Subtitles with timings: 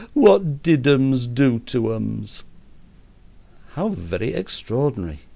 [0.15, 2.43] What did ums do to ums?"
[3.73, 5.19] "How very extraordinary!"